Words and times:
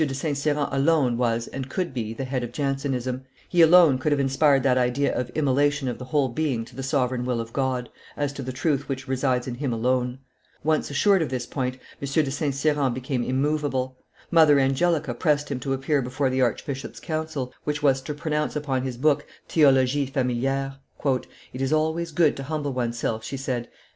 de 0.03 0.15
St. 0.15 0.35
Cyran 0.35 0.67
alone 0.71 1.15
was 1.15 1.45
and 1.49 1.69
could 1.69 1.93
be 1.93 2.11
the 2.11 2.25
head 2.25 2.43
of 2.43 2.51
Jansenism; 2.51 3.21
he 3.47 3.61
alone 3.61 3.99
could 3.99 4.11
have 4.11 4.19
inspired 4.19 4.63
that 4.63 4.75
idea 4.75 5.13
of 5.15 5.29
immolation 5.35 5.87
of 5.87 5.99
the 5.99 6.05
whole 6.05 6.27
being 6.29 6.65
to 6.65 6.75
the 6.75 6.81
sovereign 6.81 7.23
will 7.23 7.39
of 7.39 7.53
God, 7.53 7.87
as 8.17 8.33
to 8.33 8.41
the 8.41 8.51
truth 8.51 8.89
which 8.89 9.07
resides 9.07 9.47
in 9.47 9.53
Him 9.53 9.71
alone. 9.71 10.17
Once 10.63 10.89
assured 10.89 11.21
of 11.21 11.29
this 11.29 11.45
point, 11.45 11.75
M. 12.01 12.07
de 12.11 12.31
St. 12.31 12.55
Cyran 12.55 12.95
became 12.95 13.23
immovable. 13.23 13.95
Mother 14.31 14.57
Angelica 14.59 15.13
pressed 15.13 15.51
him 15.51 15.59
to 15.59 15.71
appear 15.71 16.01
before 16.01 16.31
the 16.31 16.41
archbishop's 16.41 16.99
council, 16.99 17.53
which 17.63 17.83
was 17.83 18.01
to 18.01 18.15
pronounce 18.15 18.55
upon 18.55 18.81
his 18.81 18.97
book 18.97 19.27
Theologie 19.47 20.11
familiere. 20.11 20.77
"It 21.53 21.61
is 21.61 21.71
always 21.71 22.11
good 22.11 22.35
to 22.37 22.41
humble 22.45 22.73
one's 22.73 22.97
self," 22.97 23.23
she 23.23 23.37
said. 23.37 23.69